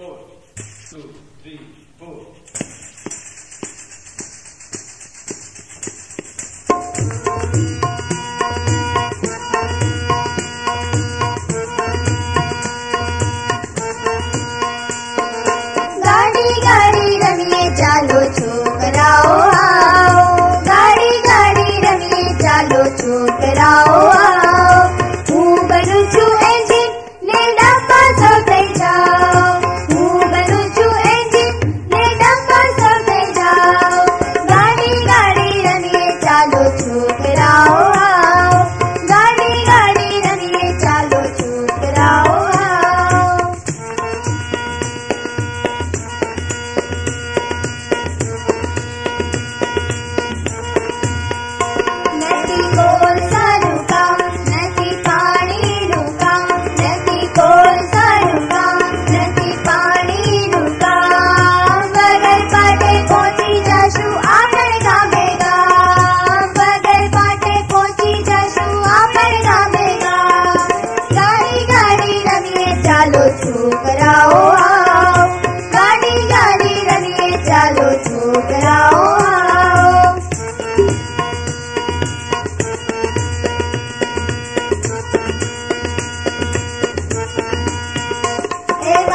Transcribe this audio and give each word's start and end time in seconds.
four. 0.00 0.18
Two, 0.88 1.14
three, 1.42 1.60
four. 1.98 2.29